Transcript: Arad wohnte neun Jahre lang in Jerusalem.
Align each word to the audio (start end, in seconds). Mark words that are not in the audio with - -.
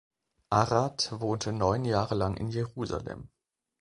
Arad 0.49 1.09
wohnte 1.19 1.53
neun 1.53 1.85
Jahre 1.85 2.15
lang 2.15 2.35
in 2.35 2.47
Jerusalem. 2.49 3.29